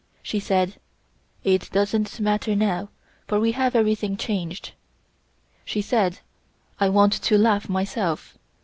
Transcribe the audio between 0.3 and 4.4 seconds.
said: "It doesn't matter now, for we have everything